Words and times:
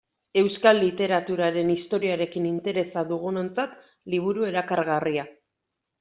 Euskal 0.41 0.77
literaturaren 0.83 1.67
historiarekin 1.73 2.47
interesa 2.51 3.03
dugunontzat 3.11 3.75
liburu 4.15 4.47
erakargarria. 4.53 5.27